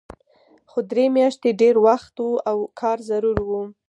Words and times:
خو 0.69 0.79
درې 0.91 1.05
میاشتې 1.17 1.49
ډېر 1.61 1.75
وخت 1.87 2.15
و 2.25 2.29
او 2.49 2.57
کار 2.79 2.97
ضرور 3.09 3.37
و 3.49 3.51